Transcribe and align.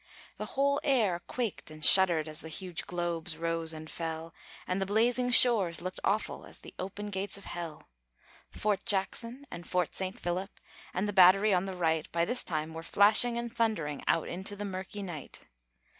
The 0.37 0.47
whole 0.57 0.81
air 0.83 1.19
quaked 1.27 1.69
and 1.69 1.85
shuddered 1.85 2.27
As 2.27 2.41
the 2.41 2.49
huge 2.49 2.87
globes 2.87 3.37
rose 3.37 3.71
and 3.71 3.87
fell, 3.87 4.33
And 4.65 4.81
the 4.81 4.85
blazing 4.87 5.29
shores 5.29 5.79
looked 5.79 5.99
awful 6.03 6.43
As 6.43 6.57
the 6.57 6.73
open 6.79 7.11
gates 7.11 7.37
of 7.37 7.45
hell. 7.45 7.87
Fort 8.49 8.83
Jackson 8.83 9.45
and 9.51 9.67
Fort 9.67 9.93
Saint 9.93 10.19
Philip, 10.19 10.49
And 10.91 11.07
the 11.07 11.13
battery 11.13 11.53
on 11.53 11.65
the 11.65 11.75
right, 11.77 12.11
By 12.11 12.25
this 12.25 12.43
time 12.43 12.73
were 12.73 12.81
flashing 12.81 13.37
and 13.37 13.55
thundering 13.55 14.03
Out 14.07 14.27
into 14.27 14.55
the 14.55 14.65
murky 14.65 15.03
night. 15.03 15.41